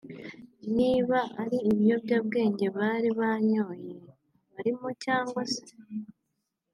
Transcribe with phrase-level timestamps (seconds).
[0.77, 3.91] niba ari ibiyobyabwenge bari banyoye
[4.49, 5.67] abarimo cyangwa se